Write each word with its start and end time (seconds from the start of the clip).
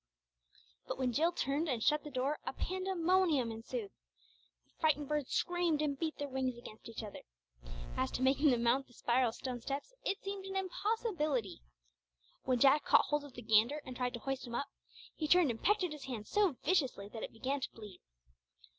But 0.87 0.97
when 0.97 1.13
Jill 1.13 1.31
turned 1.31 1.69
and 1.69 1.83
shut 1.83 2.03
the 2.03 2.09
door 2.09 2.39
a 2.43 2.53
pandemonium 2.53 3.51
ensued. 3.51 3.91
The 4.65 4.71
frightened 4.79 5.07
birds 5.07 5.29
screamed, 5.31 5.79
and 5.79 5.95
beat 5.95 6.17
their 6.17 6.27
wings 6.27 6.57
against 6.57 6.89
each 6.89 7.03
other. 7.03 7.19
As 7.95 8.09
to 8.13 8.23
making 8.23 8.49
them 8.49 8.63
mount 8.63 8.87
the 8.87 8.93
spiral 8.93 9.31
stone 9.31 9.61
steps, 9.61 9.93
it 10.03 10.17
seemed 10.23 10.45
an 10.47 10.55
impossibility. 10.55 11.61
When 12.45 12.57
Jack 12.57 12.83
caught 12.83 13.05
hold 13.09 13.23
of 13.23 13.33
the 13.33 13.43
gander 13.43 13.79
and 13.85 13.95
tried 13.95 14.15
to 14.15 14.19
hoist 14.19 14.47
him 14.47 14.55
up, 14.55 14.69
he 15.15 15.27
turned 15.27 15.51
and 15.51 15.61
pecked 15.61 15.83
at 15.83 15.91
his 15.91 16.05
hand 16.05 16.25
so 16.25 16.53
viciously 16.63 17.07
that 17.09 17.21
it 17.21 17.31
began 17.31 17.61
to 17.61 17.69
bleed. 17.71 18.01